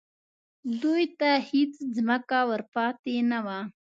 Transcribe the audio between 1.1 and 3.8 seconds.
ته هېڅ ځمکه ور پاتې نه وه